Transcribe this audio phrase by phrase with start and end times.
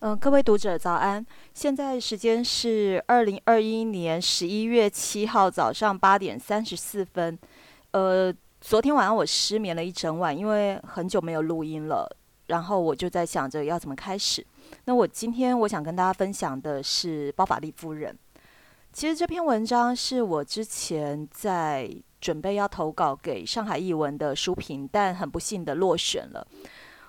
[0.00, 1.26] 嗯，各位读者早安！
[1.54, 7.36] 现在时间是二零二一年十一月七号早上八点三十四分。
[7.90, 12.08] 呃，昨天晚上我失眠了一整晚，因为很久没有录音了。
[12.46, 14.46] 然后我就在想着要怎么开始。
[14.84, 18.16] 那我今天我想跟大家分享的是包法利夫人。
[18.92, 21.90] 其实这篇文章是我之前在
[22.20, 26.46] 准备要投稿给上海译文的书评，但很不幸的落选了。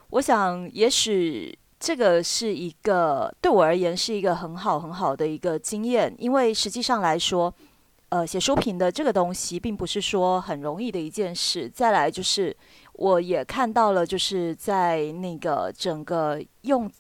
[0.09, 1.55] 我想，也许。
[1.79, 7.53] 这个是一个对我而言是一个很好很好的一个经验，因为实际上来说，
[8.09, 11.69] 呃，写书评的这个东西并不是说很容易的一件事。
[11.69, 12.53] 再来就是，
[12.93, 16.91] 我也看到了，就是在那个整个用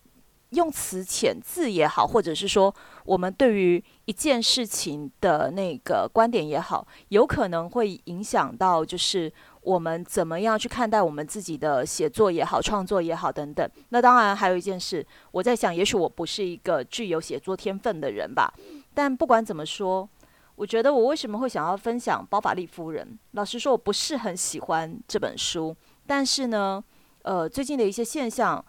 [0.51, 2.73] 用词遣字也好，或者是说
[3.03, 9.31] 我们对于一件事情的那个观点也好，有可能会影响到就是。
[9.61, 13.69] 我们怎么样去看待我们自己的写作也好，创作也好等等？
[13.89, 18.53] 那当然还有一件事，我在想，也许我不是一个具有写作天分的人吧。
[18.93, 20.07] 但不管怎么说，
[20.55, 23.05] 我觉得我为什么会想要分享《包法利夫人》？
[23.31, 25.75] 老实说，我不是很喜欢这本书。
[26.07, 26.83] 但是呢，
[27.23, 28.63] 呃，最近的一些现象，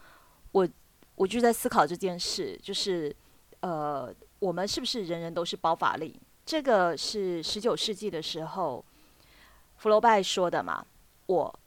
[0.52, 0.68] 我
[1.14, 3.14] 我就在思考这件事，就是
[3.60, 6.20] 呃，我们是不是人人都是包法利？
[6.44, 8.84] 这个是十九世纪的时候。
[9.80, 10.84] 福楼拜说的嘛，
[11.24, 11.58] 我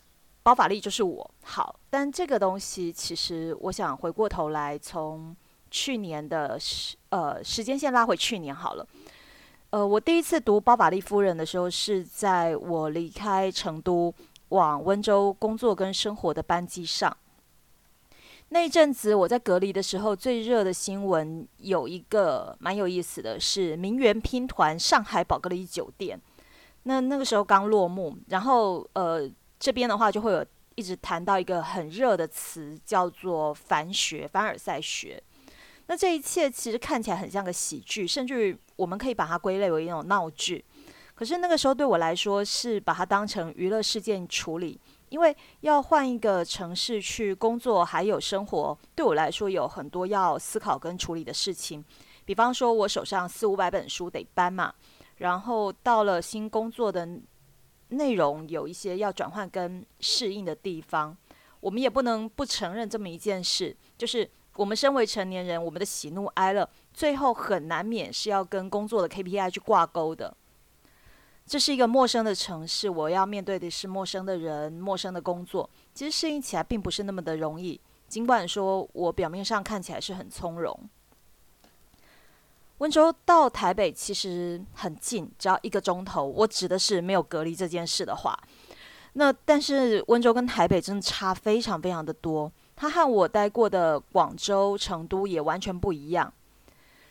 [0.44, 5.36] 包法利就是我好，但这个东西其实我想回过头来，从
[5.72, 8.88] 去年的时呃时间线拉回去年好了，
[9.72, 14.14] 呃，我第一次读包法利夫人的时候是在我离开成都
[14.50, 17.17] 往温州工作跟生活的班机上，
[18.50, 26.22] 那一阵子我在隔离的时候，最热的新闻有一个蛮有意思的是名媛拼团上海宝格丽酒店。
[26.83, 30.45] 那那个时候刚落幕，然后呃这边的话就会有
[30.75, 35.21] 一直谈到一个很热的词，叫做凡学、凡尔赛学。
[35.87, 40.63] 那这一切其实看起来很像个喜剧，甚至于我们可以把它归类为一种闹剧。
[41.15, 44.79] 可是那个时候对我来说是把它当成娱乐事件处理，
[45.09, 51.83] 因为要换一个城市去工作还有生活，对我来说有很多要思考跟处理的事情。
[52.25, 54.73] 比方说我手上四五百本书得搬嘛。
[55.18, 57.07] 然后到了新工作的
[57.90, 61.16] 内容，有一些要转换跟适应的地方，
[61.59, 70.35] 我们也不能不承认这么一件事，就是我们身为成年人，我们的喜怒哀乐，最后很难免是要跟工作的 KPI 去挂钩的。
[71.46, 77.79] 这是一个陌生的城市，我要面对的是陌生的人、陌生的工作，其实适应起来并不是那么的容易。
[78.07, 80.90] 尽管说我表面上看起来是很从容。
[82.83, 86.25] 温州到台北其实很近，只要一个钟头。
[86.25, 88.38] 我指的是没有隔离这件事的话，
[89.13, 92.51] 那但是温州跟台北真的差非常非常的多。
[92.75, 96.33] 它和我待过的广州、成都也完全不一样。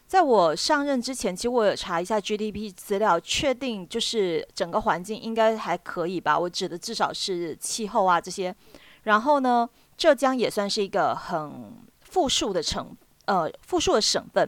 [0.07, 6.39] 在我上任之前，其实我有查一下 GDP 资料，确定就是整个环境应该还可以吧。
[6.39, 8.55] 我指的至少是气候啊这些。
[9.05, 9.67] 然后呢，
[9.97, 11.73] 浙江也算是一个很
[12.03, 12.95] 富庶的城，
[13.25, 14.47] 呃，富庶的省份。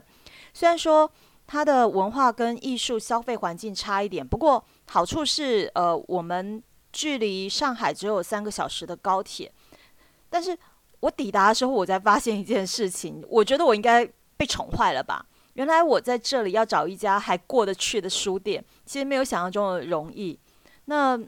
[0.55, 1.11] 虽然说
[1.45, 9.51] 它的文化跟艺术消费环境差一点，不过好处是，呃，我们距离上海只有三个小时的高铁。
[10.29, 10.57] 但是
[11.01, 15.25] 我抵达的时候，我才发现一件事情，我觉得我应该被宠坏了吧？
[15.55, 20.39] 原来我在这里要找一家还过得去的书店，其实没有想象中的容易。
[20.85, 21.19] 那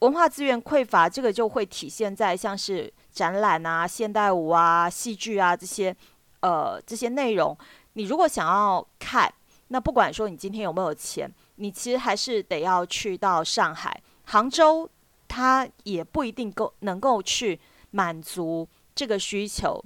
[0.00, 5.96] 文化资源匮乏，这个就会体现在像是展览啊、现代舞啊、戏剧啊这些，
[6.40, 7.56] 呃，这些内容。
[7.94, 9.32] 你如果想要看，
[9.68, 14.88] 那不管说你今天有没有钱，你其实还是得要去到上海、杭州，
[15.26, 17.58] 它也不一定够能够去
[17.90, 19.82] 满足这个需求。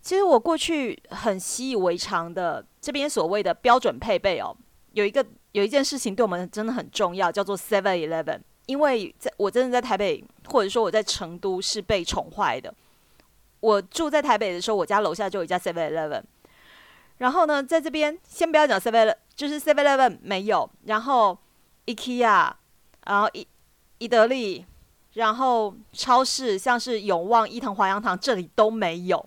[0.00, 4.56] 其实我过去很习以为常的这边所谓的标准配备哦，
[4.92, 8.40] 有一个有一件事情对我们真的很重要，叫做 Seven Eleven。
[8.66, 12.72] 因为在我真的在台北，或者说我在成都是被宠坏的。
[13.60, 16.22] 我住在台北的时候，我家楼下就有一家 Seven Eleven。
[17.22, 21.38] 然后呢，在这边先不要讲 Seven，就是 Seven Eleven 没有，然后
[21.86, 22.52] IKEA，
[23.06, 23.46] 然后伊
[23.98, 24.66] 伊德利，
[25.12, 29.24] 然后超市像是永旺、伊藤、华阳堂这里都没有。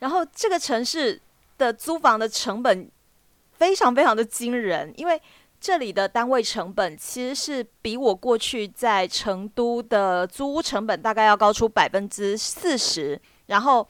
[0.00, 1.18] 然后这个城市
[1.56, 2.86] 的租房的成本
[3.52, 5.18] 非常非常的惊人，因为
[5.58, 13.88] 这里的单位成本其实是比我过去在成都的租屋成本大概要高出百分之四十，然后。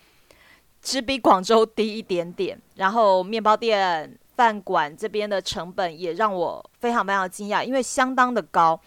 [0.83, 8.79] 只比广州低一点点，然后面包店、饭馆这边的成本也让我非常非常惊讶，因为相当的高。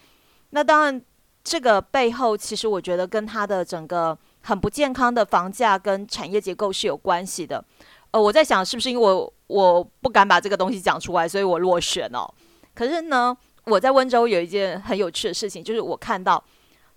[0.50, 1.02] 那当然，
[1.42, 7.64] 这个背后其实我觉得跟它的整个很不健康的房价跟产业结构是有关系的。
[8.10, 12.28] 呃，我在想是不是因为我我不敢把这个东西讲出来，所以我落选哦。
[12.74, 13.34] 可是呢，
[13.64, 16.42] 我在温州有一件很有趣的事情，就是我看到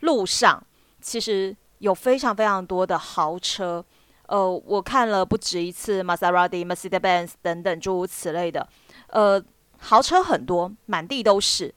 [0.01, 0.61] 路上
[0.99, 3.85] 其实有非常非常多的豪车。
[4.29, 8.69] 呃，我看了不止一次，Maserati、Mercedes-Benz 等等诸如此类的，
[9.07, 9.43] 呃，
[9.79, 11.73] 豪车很多，满地都是。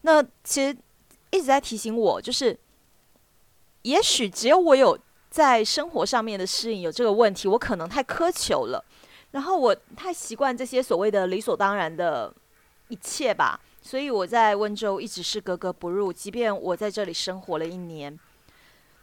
[0.00, 0.74] 那其实
[1.30, 2.58] 一直在提醒我，就是
[3.82, 4.98] 也许只有我有
[5.28, 8.82] 在生活上面的适应有这个问题，我可能太苛求了，
[9.32, 12.32] 然后我太习惯这些所谓的理所当然的
[12.88, 18.18] 一切吧，所以我在温州一直是格格不入，即便我在这里生活了一年。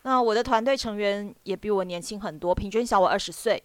[0.04, 3.62] 那我的团队成员也比我年轻很多，平均小我二十岁。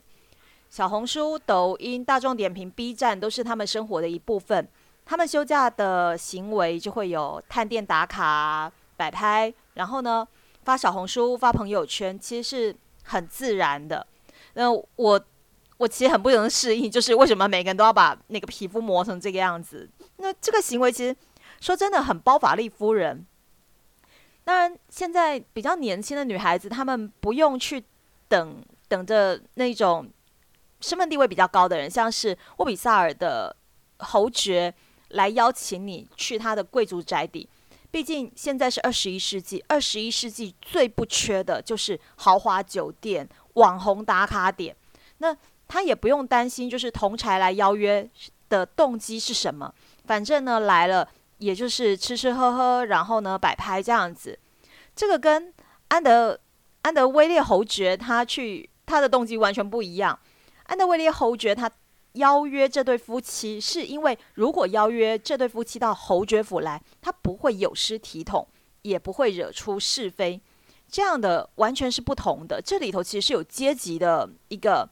[0.69, 4.69] 小红书、抖音、大众点评、B 站都是他们生活的一部分。
[5.07, 10.27] 他们休假的行为就会有探店打卡、摆拍，然后呢
[10.65, 14.05] 发小红书、发朋友圈，其实是很自然的。
[14.55, 15.25] 那我
[15.77, 19.89] 我其实很不能适应，就是为什么每个人都要把那个皮肤磨成这个样子？
[20.17, 21.15] 那这个行为其实
[21.61, 23.25] 说真的很包法利夫人。
[24.45, 27.83] 当然，现在比较年轻的女孩子，她们不用去
[28.29, 30.07] 等等着那种
[30.81, 33.57] 身份地位比较高的人，像是沃比萨尔的
[34.01, 34.73] 侯爵
[35.09, 37.49] 来邀请你去他的贵族宅邸。
[37.91, 44.77] 毕竟现在是二十一世纪，二十一世纪最不缺的就是豪华酒店、网红打卡点。
[45.19, 45.35] 那
[45.67, 48.07] 他也不用担心，就是同柴来邀约
[48.51, 49.73] 的动机是什么，
[50.05, 51.09] 反正呢来了。
[51.39, 54.39] 也就是吃吃喝喝，然后呢摆拍这样子，
[54.95, 55.53] 这个跟
[55.89, 56.39] 安德
[56.83, 60.19] 安德威列侯爵他去他的动机完全不一样。
[60.65, 61.71] 安德威列侯爵他
[62.13, 68.47] 邀约这对夫妻，是因为如果邀约这对夫妻到侯爵府来，他不会有失体统，
[68.83, 70.41] 也不会惹出是非，
[70.89, 72.63] 这样的完全是不同的。
[72.63, 74.89] 这里头其实是有阶级的一个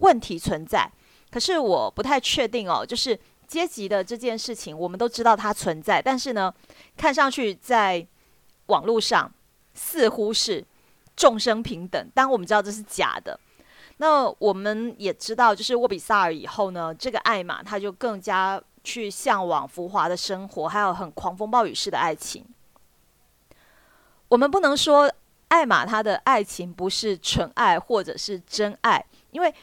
[0.00, 0.90] 问题存在，
[1.30, 3.18] 可是我不太确定哦，就是。
[3.46, 6.52] 阶级的这件事情，我们都知道它存在，但是呢，
[6.96, 8.06] 看上去在
[8.66, 9.30] 网络上
[9.74, 10.64] 似乎是
[11.16, 13.38] 众生平等，但我们知道这是假的。
[13.98, 22.44] 那我们也知道，就是沃比萨尔以后呢，这个艾玛他就更加去向往浮华的生活，还有很狂风暴雨式的爱情。
[24.28, 25.12] 我们不能说
[25.48, 29.54] 艾玛她的爱情不是纯爱或者是真爱，因为。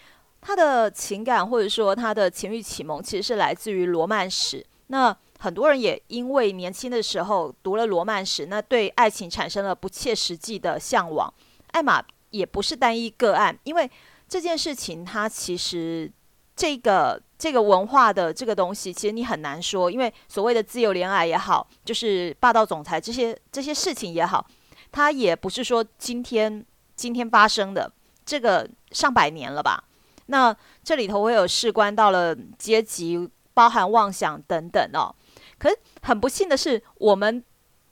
[0.42, 4.66] 他的情感或者说他的情欲启蒙，其实是来自于罗曼史。
[4.88, 11.34] 那很多人也因为年轻的时候读了罗曼史，那对爱情产生了不切实际的向往。
[11.72, 13.90] 艾玛也不是单一个案，因为
[14.28, 16.12] 这件事情它其实
[16.56, 24.46] 这个这个文化的这个东西，其实你很难说，因为所谓的自由恋爱也好，就是霸道总裁这些这些事情也好，
[24.92, 26.66] 它也不是说今天
[26.96, 27.92] 今天发生的，
[28.26, 29.84] 这个上百年了吧。
[30.28, 35.14] 那这里头会有事关到了阶级，包含妄想等等哦。
[35.58, 37.44] 可是很不幸的是，我们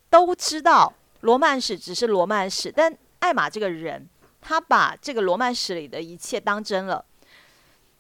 [0.10, 4.08] 都知道罗曼史只是罗曼史，但艾玛这个人，
[4.42, 7.06] 他把这个罗曼史里的一切当真了。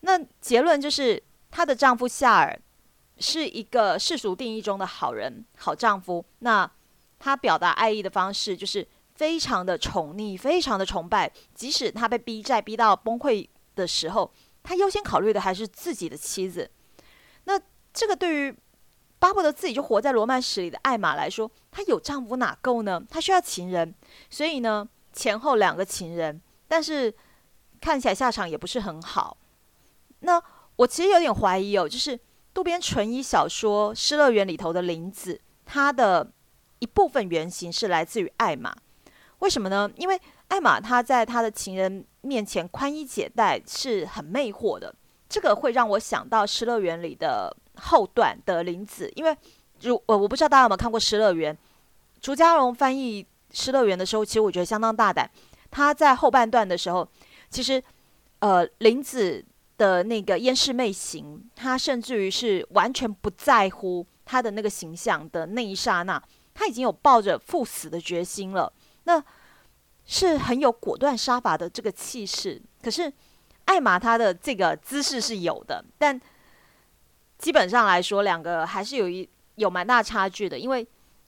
[0.01, 1.21] 那结论就是，
[1.51, 2.57] 她的丈夫夏尔
[3.17, 6.23] 是一个世俗定义中的好人、好丈夫。
[6.39, 6.69] 那
[7.19, 13.47] 他表达爱意的方式就是非常的宠溺，非常的崇拜，即使他被逼债逼到崩溃。
[13.79, 14.31] 的时候，
[14.61, 16.69] 他优先考虑的还是自己的妻子。
[17.45, 17.59] 那
[17.93, 18.55] 这个对于
[19.17, 23.01] 巴不得自己就活在罗曼史里的艾玛来说，她有丈夫哪够呢？
[23.09, 23.93] 她需要情人，
[24.29, 27.13] 所以呢，前后两个情人，但是
[27.81, 29.35] 看起来下场也不是很好。
[30.19, 30.41] 那
[30.75, 32.19] 我其实有点怀疑哦，就是
[32.53, 36.31] 渡边淳一小说《失乐园》里头的林子，它的
[36.79, 38.75] 一部分原型是来自于艾玛。
[39.39, 39.89] 为什么呢？
[39.95, 42.05] 因为艾玛她在她的情人。
[42.21, 44.93] 面前宽衣解带是很魅惑的，
[45.27, 49.35] 这个会让我想到《失乐园》里的后段的林子，因为
[49.81, 51.53] 如我我不知道大家有没有看过《失乐园》，
[52.19, 55.29] 朱家荣翻译《失乐园》的时候，其实我觉得相当大胆。
[55.71, 57.07] 他在后半段的时候，
[57.49, 57.81] 其实
[58.39, 59.45] 呃林子
[59.77, 66.21] 的那个烟世媚行，他甚至于是完全不在乎他的那个形象的那一刹那，
[66.53, 68.73] 他已经有抱着赴死的决心了。
[69.03, 69.23] 那
[70.11, 73.13] 是很有果断杀伐的这个气势，可是
[73.65, 76.19] 艾玛她的这个姿势是有的，但
[77.37, 80.57] 基本上来说，两个还是有一有蛮大差距的。
[80.57, 80.85] 因为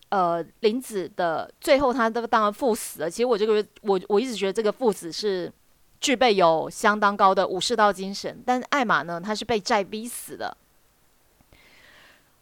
[0.09, 3.09] 呃，林子的最后他都当然赴死了。
[3.09, 5.53] 其实我这个我我一直觉得这个赴死是
[5.99, 10.57] 具备有相当高的武士道精神，但艾玛呢，他是被债逼死的。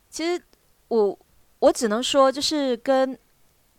[0.10, 0.42] 其实
[0.88, 1.20] 我
[1.60, 3.20] 我只能说，就是跟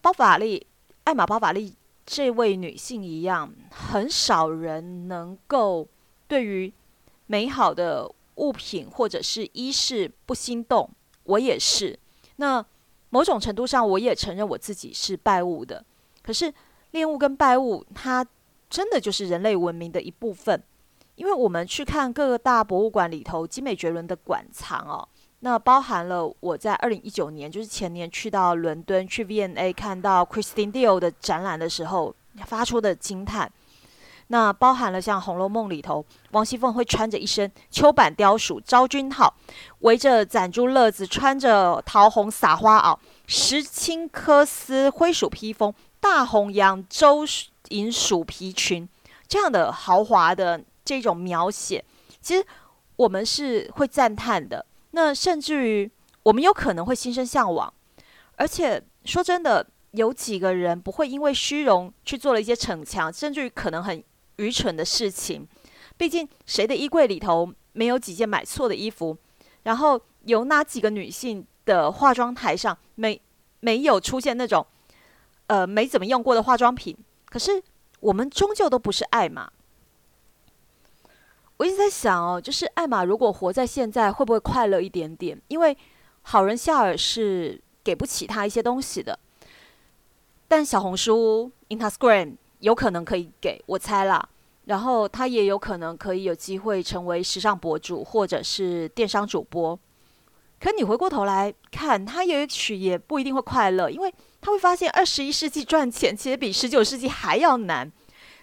[0.03, 0.67] 包法利
[1.05, 1.75] 艾玛包法利。
[2.13, 5.87] 这位女性一样，很少人能够
[6.27, 6.73] 对于
[7.29, 10.91] 美好的物品或者是衣饰不心动。
[11.23, 11.97] 我也是。
[12.35, 12.67] 那
[13.11, 15.85] 某种程度上，我也承认我自己是拜物的。
[16.21, 16.53] 可是
[16.91, 18.27] 恋物跟拜物，它
[18.69, 20.61] 真的就是人类文明的一部分。
[21.15, 25.07] 因为我们去看各个大博物馆里头精美绝伦的馆藏哦。
[25.43, 33.51] 那包含了我在二零一九年，就是前年去到伦敦去 V&A 看到 Christine Dior 的展览的时候发出的惊叹。
[34.29, 39.35] 那包含了像《红楼梦》里头，王熙凤会穿着一身秋板貂鼠昭君套，
[39.81, 47.25] 围着攒珠乐子，穿着桃红撒花袄，石青缂丝灰鼠披风，大红扬州
[47.71, 48.89] 银鼠皮裙，
[49.27, 51.85] 这样的豪华的这种描写，
[52.21, 52.47] 其实
[52.95, 54.65] 我们是会赞叹的。
[54.93, 55.91] 那甚至于，
[56.25, 57.73] 我们有可能会心生向往，
[58.37, 64.03] 而且说真的，有几个人不会因为虚荣去做了一些逞强，甚至于可能很
[64.37, 65.47] 愚蠢的事情。
[65.97, 69.17] 毕竟，谁的衣柜里头没有几件买错的衣服？
[69.65, 73.21] 然后，有哪几个女性的化妆台上没
[73.61, 74.67] 没有出现那种
[75.47, 76.97] 呃没怎么用过的化妆品？
[77.27, 77.63] 可是，
[78.01, 79.51] 我们终究都不是爱嘛。
[81.61, 85.39] 我一直在想哦，就是艾玛如果活在现在，会不会快乐一点点？
[85.49, 85.77] 因为
[86.23, 89.19] 好人夏尔是给不起他一些东西的，
[90.49, 94.27] 但小红书、Instagram 有可能可以给我猜啦。
[94.65, 99.79] 然后他也有可能可以有机会成为时尚博主或者是电商主播。
[100.59, 107.93] 可你回过头来看，他也许也不一定会快乐，因为他会发现二十一世纪赚钱其实比十九世纪还要难。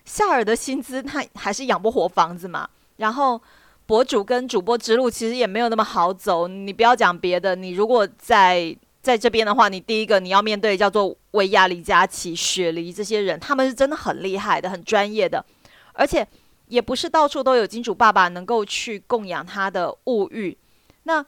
[0.05, 2.69] 夏尔的薪资他还是养不活房子嘛。
[2.97, 3.41] 然后，
[3.85, 6.47] 博主跟主播之路其实也没有那么好走。
[6.47, 15.45] 你不要讲别的，你如果在在这边的话，你第一个你要面对叫做维亚、李佳琦、雪梨这些人，他们是真的很厉害的、很专业的，
[15.93, 16.27] 而且
[16.67, 20.57] 也不是到处都有金主爸爸能够去供养他的物欲。
[21.03, 21.25] 那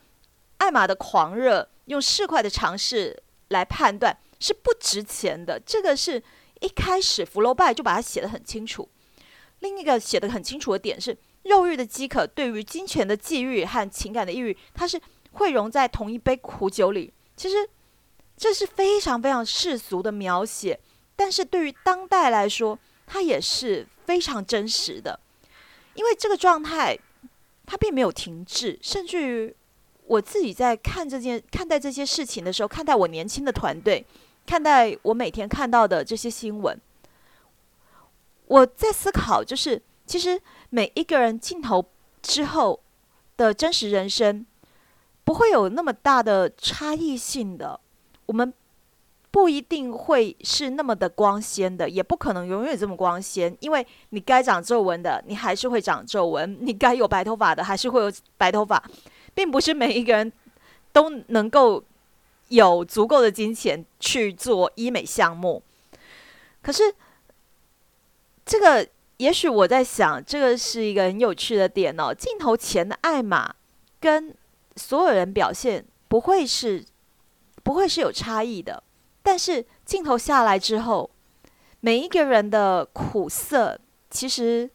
[0.58, 5.58] 艾玛的狂热，用市侩的尝试来判断是不值钱的。
[5.66, 6.22] 这个是
[6.60, 8.90] 一开始福楼拜就把它写得很清楚。
[9.60, 11.16] 另一个写得很清楚的点是。
[11.50, 15.02] 肉欲的饥渴，对于金钱的觊觎和情感的抑郁，它是
[15.32, 17.12] 汇融在同一杯苦酒里。
[17.36, 17.68] 其实
[18.38, 20.80] 这是非常非常世俗的描写，
[21.16, 22.78] 但是对于当代来说，
[23.08, 25.20] 它也是非常真实的。
[25.96, 26.98] 因为这个状态，
[27.66, 29.56] 它并没有停滞，甚至于
[30.06, 34.06] 我自己在看这件、看待这些事情的时候，看待我年轻的团队，
[34.46, 36.80] 看待我每天看到的这些新闻，
[38.46, 40.40] 我在思考，就是其实。
[40.72, 41.84] 每一个人镜头
[42.22, 42.80] 之后
[43.36, 44.46] 的真实人生，
[45.24, 47.80] 不会有那么大的差异性的。
[48.28, 48.54] 我们
[49.32, 53.56] 不一定会是那么的光鲜的，也不可能永远这么光鲜。
[53.62, 58.84] 因为你该长皱纹的，你还是会长皱纹；你该有白头发的，还是会有白头发。
[59.34, 60.32] 并不是每一个人
[60.92, 61.84] 都能够
[62.50, 65.64] 有足够的金钱去做医美项目。
[66.62, 66.94] 可是
[68.46, 68.88] 这个。
[69.20, 72.14] 也许我在想，这个是一个很有趣的点哦。
[72.14, 73.54] 镜头前的艾玛
[74.00, 74.34] 跟
[74.78, 76.86] 所有人表现不会是
[77.62, 78.82] 不会是有差异的，
[79.22, 81.10] 但是镜头下来之后，
[81.82, 83.78] 每一个人的苦涩
[84.10, 84.70] 其实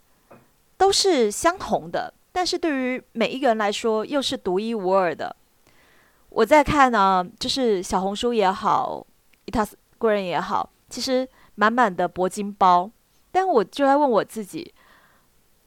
[0.77, 5.35] 都是相同的，但是对于每一个人来说又是独一无二的。
[6.29, 9.07] 我在看呢，就是小红书也好
[9.47, 12.91] ，Instagram 也好，其实满满的铂金包。
[13.35, 14.73] 但我就在问我自己：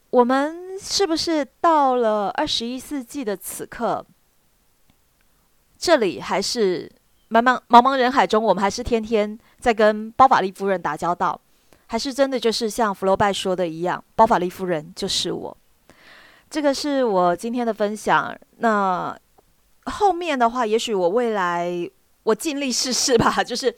[0.09, 4.05] 我们是不是到了二十一世纪的此刻，
[5.77, 6.89] 这里还是
[7.29, 11.37] 茫茫茫茫人海中，我们还是天天在跟包法利夫人打交道，
[11.87, 15.57] 还是真的就是像福楼拜说的一样，包法利夫人就是我？
[16.49, 18.33] 这个是我今天的分享。
[18.59, 19.13] 那
[19.87, 21.69] 后面的话，也许我未来
[22.23, 23.75] 我尽力试试吧， 就是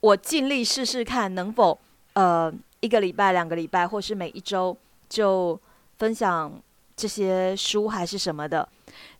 [0.00, 1.80] 我尽力试试看能否
[2.12, 2.52] 呃。
[2.80, 4.76] 一个礼拜、两个礼拜，或是每一周，
[5.08, 5.58] 就
[5.98, 6.52] 分享
[6.94, 8.68] 这些书还是什么的，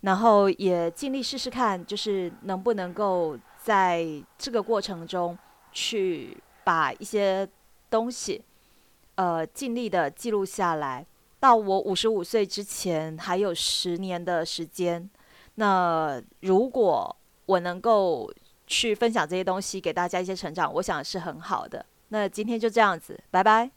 [0.02, 4.06] 然后也尽力试试看，就是能不能够在
[4.38, 5.36] 这个过程中
[5.72, 7.48] 去把一些
[7.90, 8.42] 东西，
[9.16, 11.04] 呃，尽力的记录下来。
[11.38, 15.08] 到我五十五岁之前，还有十年的时间。
[15.56, 18.32] 那如果我能够
[18.66, 21.84] 去分享这些东西，给大家一些成长，我想是很好的。
[22.08, 23.75] 那今天就这样子，拜拜。